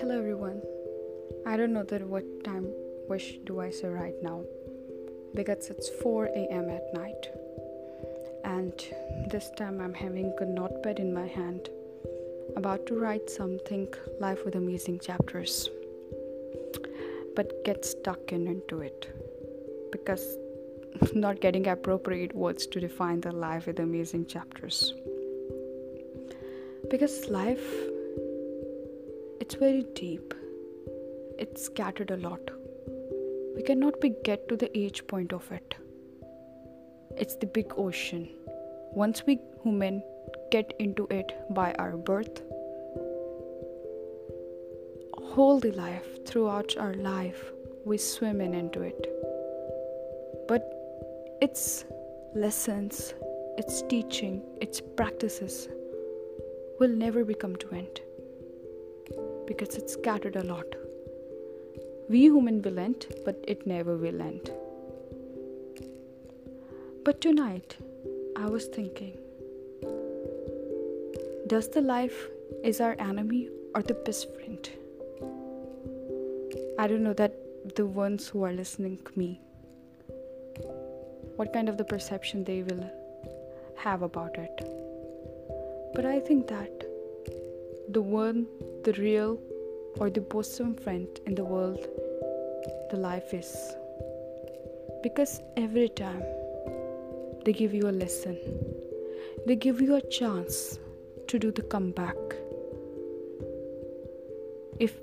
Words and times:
Hello 0.00 0.12
everyone. 0.12 0.62
I 1.44 1.58
don't 1.58 1.74
know 1.74 1.82
that 1.82 2.08
what 2.08 2.24
time 2.42 2.66
wish 3.06 3.34
do 3.44 3.60
I 3.60 3.68
say 3.68 3.88
right 3.88 4.14
now, 4.22 4.44
because 5.34 5.68
it's 5.68 5.90
4 6.02 6.24
a.m. 6.24 6.70
at 6.70 6.94
night, 6.94 7.26
and 8.44 8.72
this 9.26 9.50
time 9.58 9.82
I'm 9.82 9.92
having 9.92 10.32
a 10.40 10.44
notepad 10.46 10.98
in 10.98 11.12
my 11.12 11.26
hand, 11.26 11.68
about 12.56 12.86
to 12.86 12.94
write 12.94 13.28
something, 13.28 13.88
Life 14.20 14.42
with 14.46 14.54
Amazing 14.54 15.00
Chapters, 15.00 15.68
but 17.36 17.62
get 17.66 17.84
stuck 17.84 18.32
into 18.32 18.80
it 18.80 19.14
because 19.92 20.38
not 21.12 21.42
getting 21.42 21.68
appropriate 21.68 22.34
words 22.34 22.66
to 22.68 22.80
define 22.80 23.20
the 23.20 23.32
life 23.32 23.66
with 23.66 23.80
amazing 23.80 24.24
chapters. 24.24 24.94
Because 26.90 27.30
life, 27.30 27.72
it's 29.40 29.54
very 29.54 29.84
deep. 29.94 30.34
It's 31.38 31.66
scattered 31.66 32.10
a 32.10 32.16
lot. 32.16 32.40
We 33.54 33.62
cannot 33.62 33.94
get 34.24 34.48
to 34.48 34.56
the 34.56 34.76
age 34.76 35.06
point 35.06 35.32
of 35.32 35.48
it. 35.52 35.76
It's 37.16 37.36
the 37.36 37.46
big 37.46 37.72
ocean. 37.76 38.28
Once 38.90 39.22
we 39.24 39.38
human 39.62 40.02
get 40.50 40.74
into 40.80 41.06
it 41.12 41.32
by 41.54 41.72
our 41.74 41.96
birth, 41.96 42.42
whole 45.28 45.60
the 45.60 45.70
life, 45.70 46.26
throughout 46.26 46.76
our 46.76 46.94
life, 46.94 47.52
we 47.86 47.98
swim 47.98 48.40
into 48.40 48.82
it. 48.82 49.00
But 50.48 50.68
its 51.40 51.84
lessons, 52.34 53.14
its 53.60 53.82
teaching, 53.82 54.42
its 54.60 54.80
practices 54.96 55.68
will 56.80 56.92
never 57.00 57.22
become 57.28 57.54
fluent 57.62 58.00
because 59.48 59.74
it's 59.80 59.92
scattered 59.98 60.36
a 60.42 60.44
lot. 60.50 60.76
We 62.08 62.20
human 62.20 62.62
will 62.62 62.78
end, 62.84 63.04
but 63.26 63.44
it 63.46 63.66
never 63.72 63.96
will 63.98 64.22
end. 64.28 64.50
But 67.04 67.20
tonight, 67.26 67.76
I 68.44 68.46
was 68.54 68.64
thinking, 68.76 69.18
does 71.48 71.68
the 71.68 71.84
life 71.92 72.18
is 72.72 72.80
our 72.80 72.96
enemy 73.10 73.42
or 73.74 73.82
the 73.82 74.00
best 74.08 74.34
friend? 74.38 74.72
I 76.78 76.88
don't 76.88 77.08
know 77.10 77.16
that 77.22 77.38
the 77.76 77.86
ones 78.00 78.28
who 78.28 78.42
are 78.42 78.52
listening 78.64 78.98
to 79.04 79.18
me, 79.18 79.32
what 81.36 81.52
kind 81.52 81.68
of 81.68 81.80
the 81.84 81.88
perception 81.96 82.44
they 82.44 82.62
will 82.62 82.84
have 83.84 84.10
about 84.12 84.44
it. 84.48 84.70
But 85.92 86.06
I 86.06 86.20
think 86.20 86.46
that 86.46 86.82
the 87.88 88.94
real 88.98 89.38
or 89.98 90.08
the 90.08 90.20
bosom 90.20 90.74
friend 90.76 91.08
in 91.26 91.34
the 91.34 91.44
world, 91.44 91.84
the 92.90 92.96
life 92.96 93.34
is. 93.34 93.50
Because 95.02 95.40
every 95.56 95.88
time 95.88 96.22
they 97.44 97.52
give 97.52 97.74
you 97.74 97.88
a 97.88 97.96
lesson, 98.02 98.38
they 99.46 99.56
give 99.56 99.80
you 99.80 99.96
a 99.96 100.00
chance 100.00 100.78
to 101.26 101.40
do 101.40 101.50
the 101.50 101.62
comeback. 101.62 102.38
If 104.78 104.96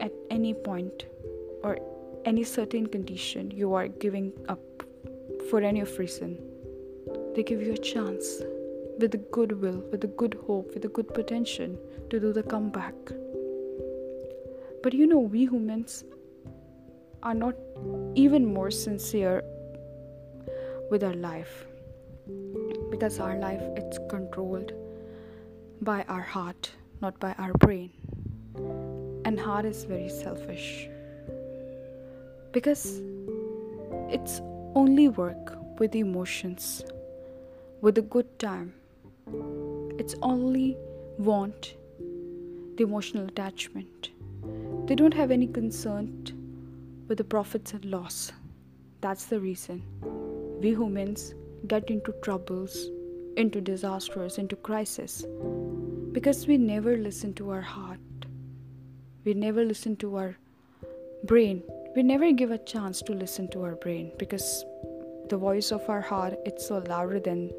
at 0.00 0.12
any 0.30 0.54
point 0.54 1.04
or 1.62 1.78
any 2.24 2.42
certain 2.42 2.86
condition 2.86 3.50
you 3.50 3.74
are 3.74 3.86
giving 3.86 4.32
up 4.48 4.60
for 5.50 5.60
any 5.60 5.80
of 5.80 5.98
reason, 5.98 6.38
they 7.34 7.42
give 7.42 7.60
you 7.60 7.74
a 7.74 7.86
chance 7.94 8.42
with 8.98 9.10
the 9.10 9.18
good 9.36 9.60
will, 9.60 9.82
with 9.92 10.00
the 10.00 10.06
good 10.06 10.38
hope, 10.46 10.72
with 10.72 10.82
the 10.82 10.88
good 10.88 11.12
potential 11.12 11.70
to 12.10 12.18
do 12.18 12.32
the 12.32 12.42
comeback. 12.42 12.94
But 14.82 14.94
we 14.94 15.40
humans 15.40 16.04
are 17.22 17.34
not 17.34 17.54
even 18.14 18.46
more 18.54 18.70
sincere 18.70 19.42
with 20.90 21.02
our 21.02 21.14
life, 21.14 21.66
because 22.90 23.18
our 23.18 23.36
life 23.36 23.62
is 23.76 23.98
controlled 24.08 24.72
by 25.82 26.04
our 26.08 26.22
heart, 26.22 26.70
not 27.02 27.18
by 27.20 27.32
our 27.32 27.52
brain. 27.54 27.90
And 29.26 29.38
heart 29.38 29.64
is 29.64 29.84
very 29.84 30.08
selfish, 30.08 30.88
because 32.52 33.02
it's 34.08 34.40
only 34.74 35.08
work 35.08 35.58
with 35.80 35.94
emotions, 35.96 36.84
with 37.82 37.98
a 37.98 38.02
good 38.02 38.38
time, 38.38 38.72
it's 39.98 40.14
only 40.22 40.76
want, 41.18 41.74
the 42.76 42.84
emotional 42.84 43.26
attachment. 43.26 44.10
They 44.86 44.94
don't 44.94 45.14
have 45.14 45.32
any 45.32 45.48
concern 45.48 46.28
with 47.08 47.18
the 47.18 47.24
profits 47.24 47.72
and 47.72 47.84
loss. 47.84 48.30
That's 49.00 49.26
the 49.26 49.40
reason 49.40 49.82
we 50.60 50.68
humans 50.68 51.34
get 51.66 51.90
into 51.90 52.12
troubles, 52.22 52.88
into 53.36 53.60
disasters, 53.60 54.38
into 54.38 54.54
crisis, 54.54 55.24
because 56.12 56.46
we 56.46 56.56
never 56.56 56.96
listen 56.96 57.34
to 57.34 57.50
our 57.50 57.60
heart. 57.60 57.98
We 59.24 59.34
never 59.34 59.64
listen 59.64 59.96
to 59.96 60.16
our 60.18 60.36
brain. 61.24 61.64
We 61.96 62.04
never 62.04 62.30
give 62.30 62.52
a 62.52 62.58
chance 62.58 63.02
to 63.02 63.12
listen 63.12 63.50
to 63.50 63.62
our 63.62 63.74
brain, 63.74 64.12
because 64.18 64.64
the 65.30 65.36
voice 65.36 65.72
of 65.72 65.82
our 65.88 66.00
heart, 66.00 66.34
it's 66.46 66.68
so 66.68 66.78
louder 66.86 67.18
than 67.18 67.50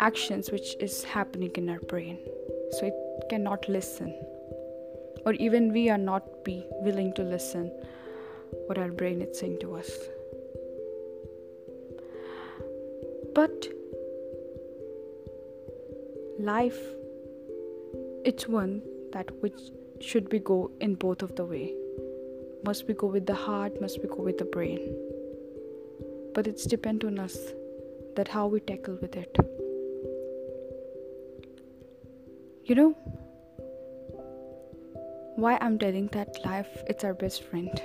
actions 0.00 0.50
which 0.50 0.74
is 0.80 1.04
happening 1.04 1.50
in 1.54 1.68
our 1.68 1.78
brain. 1.80 2.18
So 2.72 2.86
it 2.86 3.28
cannot 3.28 3.68
listen, 3.68 4.14
or 5.24 5.32
even 5.34 5.72
we 5.72 5.88
are 5.90 5.98
not 5.98 6.44
be 6.44 6.66
willing 6.72 7.12
to 7.14 7.22
listen 7.22 7.70
what 8.66 8.78
our 8.78 8.90
brain 8.90 9.22
is 9.22 9.38
saying 9.38 9.58
to 9.60 9.74
us. 9.74 9.90
But 13.34 13.66
life, 16.38 16.78
it's 18.24 18.48
one 18.48 18.82
that 19.12 19.30
which 19.40 19.58
should 20.00 20.30
we 20.32 20.38
go 20.38 20.70
in 20.80 20.94
both 20.94 21.22
of 21.22 21.36
the 21.36 21.44
way. 21.44 21.74
Must 22.64 22.86
we 22.88 22.94
go 22.94 23.06
with 23.08 23.26
the 23.26 23.34
heart, 23.34 23.80
must 23.80 24.00
we 24.02 24.08
go 24.08 24.22
with 24.22 24.38
the 24.38 24.44
brain. 24.44 24.96
But 26.34 26.46
it's 26.46 26.64
depend 26.64 27.04
on 27.04 27.18
us 27.18 27.36
that 28.16 28.28
how 28.28 28.46
we 28.46 28.60
tackle 28.60 28.98
with 29.00 29.16
it. 29.16 29.44
You 32.66 32.74
know 32.74 32.90
why 35.36 35.58
I'm 35.60 35.78
telling 35.78 36.06
that 36.12 36.42
life, 36.46 36.70
it's 36.86 37.04
our 37.04 37.12
best 37.12 37.42
friend? 37.42 37.82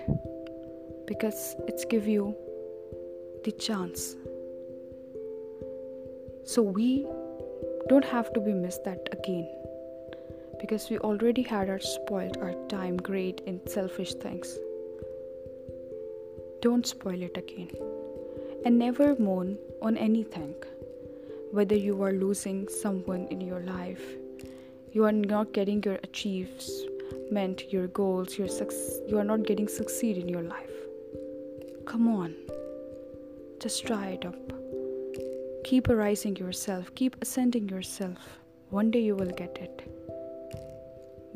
Because 1.05 1.53
it's 1.67 1.83
give 1.83 2.07
you 2.07 2.33
the 3.43 3.51
chance. 3.51 4.15
So 6.45 6.61
we 6.61 7.05
don't 7.89 8.05
have 8.05 8.31
to 8.35 8.39
be 8.39 8.53
missed 8.53 8.85
that 8.85 9.09
again, 9.11 9.51
because 10.61 10.89
we 10.89 10.97
already 10.99 11.41
had 11.41 11.69
our 11.69 11.81
spoiled, 11.81 12.37
our 12.37 12.53
time, 12.69 12.95
great 12.95 13.41
in 13.47 13.59
selfish 13.67 14.13
things. 14.21 14.57
Don't 16.61 16.87
spoil 16.87 17.21
it 17.21 17.35
again. 17.35 17.69
And 18.63 18.79
never 18.79 19.17
mourn 19.19 19.57
on 19.81 19.97
anything, 19.97 20.55
whether 21.51 21.75
you 21.75 22.01
are 22.01 22.13
losing 22.13 22.69
someone 22.69 23.27
in 23.27 23.41
your 23.41 23.59
life, 23.59 24.15
you 24.91 25.03
are 25.05 25.11
not 25.11 25.51
getting 25.53 25.83
your 25.83 25.97
achievement, 26.05 27.65
your 27.71 27.87
goals, 27.89 28.39
your 28.39 28.47
success. 28.47 28.97
You 29.07 29.19
are 29.19 29.23
not 29.23 29.43
getting 29.43 29.67
succeed 29.67 30.17
in 30.17 30.27
your 30.27 30.41
life. 30.41 30.71
Come 31.85 32.07
on, 32.07 32.33
just 33.59 33.85
try 33.85 34.17
it 34.17 34.25
up. 34.25 34.53
Keep 35.63 35.89
arising 35.89 36.35
yourself, 36.37 36.91
keep 36.95 37.21
ascending 37.21 37.69
yourself. 37.69 38.17
One 38.71 38.89
day 38.89 39.01
you 39.01 39.15
will 39.15 39.31
get 39.37 39.59
it. 39.65 39.83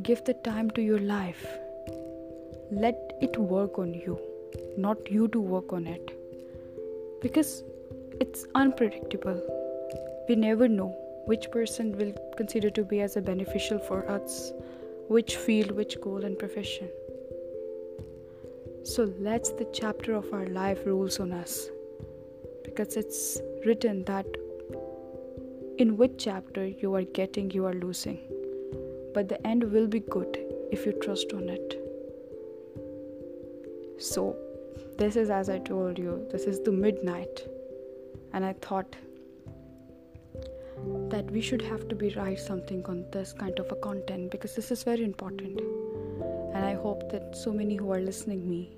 Give 0.02 0.24
the 0.24 0.34
time 0.34 0.72
to 0.72 0.82
your 0.82 0.98
life. 0.98 1.46
Let 2.72 2.98
it 3.22 3.38
work 3.38 3.78
on 3.78 3.94
you, 3.94 4.20
not 4.80 5.12
you 5.12 5.28
to 5.28 5.40
work 5.40 5.72
on 5.72 5.86
it. 5.86 7.22
Because 7.22 7.64
it's 8.20 8.48
unpredictable. 8.56 9.42
We 10.28 10.36
never 10.36 10.68
know 10.68 10.92
which 11.26 11.50
person 11.52 11.98
will 11.98 12.12
consider 12.36 12.70
to 12.70 12.84
be 12.84 13.00
as 13.00 13.16
a 13.16 13.22
beneficial 13.22 13.80
for 13.80 14.10
us, 14.12 14.52
which 15.08 15.38
field, 15.38 15.72
which 15.72 16.00
goal 16.02 16.26
and 16.26 16.38
profession. 16.38 16.90
So 18.84 19.04
let 19.20 19.44
the 19.58 19.70
chapter 19.74 20.14
of 20.14 20.34
our 20.34 20.46
life 20.48 20.80
rules 20.86 21.22
on 21.22 21.32
us, 21.32 21.70
because 22.66 22.98
it's 22.98 23.40
written 23.66 24.04
that 24.06 24.26
in 25.78 25.96
which 25.96 26.16
chapter 26.18 26.68
you 26.68 26.94
are 26.94 27.04
getting, 27.04 27.50
you 27.52 27.66
are 27.66 27.74
losing, 27.74 28.20
but 29.14 29.30
the 29.30 29.48
end 29.48 29.64
will 29.72 29.88
be 29.88 30.02
good 30.02 30.38
if 30.74 30.86
you 30.86 30.92
trust 31.02 31.32
on 31.32 31.48
it. 31.48 31.80
So 33.98 34.36
this 34.98 35.16
is, 35.16 35.30
as 35.30 35.48
I 35.48 35.60
told 35.60 35.98
you, 35.98 36.28
this 36.34 36.44
is 36.44 36.60
the 36.60 36.74
midnight, 36.74 37.48
and 38.34 38.44
I 38.44 38.52
thought 38.52 38.98
that 41.14 41.32
we 41.34 41.42
should 41.48 41.62
have 41.62 41.82
to 41.90 41.96
be 42.02 42.08
write 42.14 42.40
something 42.42 42.80
on 42.92 43.02
this 43.16 43.34
kind 43.40 43.60
of 43.64 43.72
a 43.74 43.76
content, 43.88 44.32
because 44.36 44.56
this 44.56 44.72
is 44.76 44.84
very 44.84 45.04
important. 45.10 45.60
And 46.54 46.66
I 46.66 46.74
hope 46.86 47.04
that 47.12 47.36
so 47.42 47.54
many 47.60 47.76
who 47.76 47.92
are 47.92 48.00
listening 48.00 48.48
me 48.50 48.78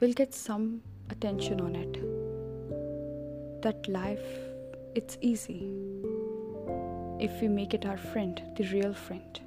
will 0.00 0.12
get 0.12 0.32
some 0.34 0.80
attention 1.10 1.60
on 1.60 1.76
it. 1.84 2.00
That 3.66 3.88
life, 3.96 4.26
it's 4.94 5.18
easy 5.20 5.68
if 7.20 7.42
we 7.42 7.48
make 7.48 7.74
it 7.74 7.84
our 7.84 7.98
friend, 7.98 8.42
the 8.56 8.68
real 8.72 8.94
friend. 8.94 9.40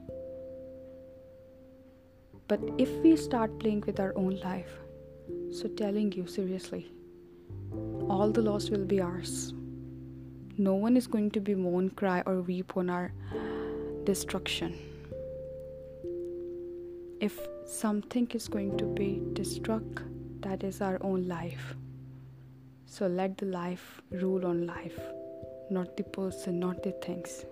But 2.47 2.63
if 2.77 2.91
we 3.01 3.15
start 3.15 3.59
playing 3.59 3.83
with 3.87 3.99
our 3.99 4.13
own 4.25 4.39
life, 4.43 4.77
so 5.51 5.69
telling 5.69 6.11
you 6.11 6.27
seriously, 6.27 6.85
all 8.17 8.29
the 8.29 8.45
loss 8.49 8.69
will 8.69 8.85
be 8.93 9.01
ours. 9.01 9.41
No 10.57 10.75
one 10.75 10.97
is 10.97 11.07
going 11.07 11.31
to 11.31 11.39
be 11.39 11.55
mourn, 11.55 11.89
cry, 11.91 12.23
or 12.25 12.41
weep 12.41 12.75
on 12.75 12.89
our 12.89 13.13
destruction. 14.03 14.77
If 17.21 17.39
something 17.65 18.27
is 18.31 18.49
going 18.49 18.77
to 18.77 18.85
be 18.85 19.21
destruct, 19.31 20.03
that 20.41 20.63
is 20.63 20.81
our 20.81 20.97
own 21.01 21.25
life. 21.27 21.73
So 22.85 23.07
let 23.07 23.37
the 23.37 23.45
life 23.45 24.01
rule 24.09 24.45
on 24.45 24.67
life, 24.67 24.99
not 25.69 25.95
the 25.95 26.03
person, 26.03 26.59
not 26.59 26.83
the 26.83 26.91
things. 27.01 27.45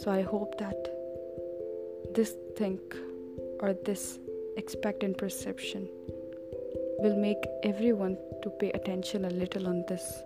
So 0.00 0.10
I 0.10 0.22
hope 0.22 0.56
that 0.58 0.76
this 2.14 2.34
think 2.56 2.80
or 3.60 3.74
this 3.84 4.18
expect 4.56 5.02
and 5.02 5.16
perception 5.16 5.86
will 7.00 7.16
make 7.16 7.38
everyone 7.62 8.16
to 8.42 8.50
pay 8.50 8.70
attention 8.72 9.26
a 9.26 9.30
little 9.30 9.68
on 9.68 9.84
this 9.86 10.22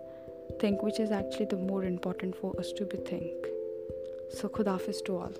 think, 0.51 0.83
which 0.83 0.99
is 0.99 1.11
actually 1.11 1.45
the 1.45 1.57
more 1.57 1.83
important 1.85 2.35
for 2.35 2.57
us 2.59 2.71
to 2.73 2.85
be 2.85 2.97
think. 2.97 3.35
So 4.29 4.49
Khudafiz 4.49 5.03
to 5.05 5.17
all. 5.17 5.33